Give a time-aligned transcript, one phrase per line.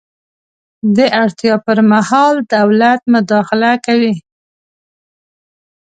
[0.95, 4.15] د اړتیا پر مهال دولت مداخله کوي.